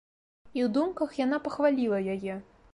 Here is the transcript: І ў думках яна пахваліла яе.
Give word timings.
І 0.47 0.59
ў 0.63 0.69
думках 0.77 1.13
яна 1.25 1.41
пахваліла 1.45 2.03
яе. 2.19 2.43